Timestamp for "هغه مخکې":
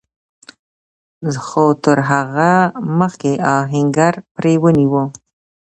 2.09-3.31